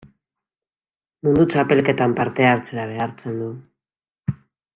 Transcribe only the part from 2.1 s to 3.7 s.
parte hartzera behartzen du.